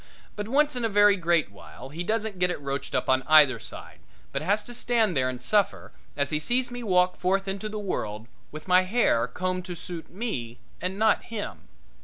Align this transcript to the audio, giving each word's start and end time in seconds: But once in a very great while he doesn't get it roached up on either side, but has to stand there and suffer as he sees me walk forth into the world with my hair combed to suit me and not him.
But 0.35 0.47
once 0.47 0.75
in 0.75 0.83
a 0.83 0.89
very 0.89 1.15
great 1.15 1.51
while 1.51 1.89
he 1.89 2.03
doesn't 2.03 2.39
get 2.39 2.49
it 2.49 2.59
roached 2.59 2.95
up 2.95 3.07
on 3.07 3.21
either 3.27 3.59
side, 3.59 3.99
but 4.31 4.41
has 4.41 4.63
to 4.63 4.73
stand 4.73 5.15
there 5.15 5.29
and 5.29 5.39
suffer 5.39 5.91
as 6.17 6.31
he 6.31 6.39
sees 6.39 6.71
me 6.71 6.81
walk 6.81 7.17
forth 7.17 7.47
into 7.47 7.69
the 7.69 7.77
world 7.77 8.27
with 8.51 8.67
my 8.67 8.81
hair 8.81 9.27
combed 9.27 9.65
to 9.65 9.75
suit 9.75 10.09
me 10.09 10.57
and 10.81 10.97
not 10.97 11.25
him. 11.25 11.67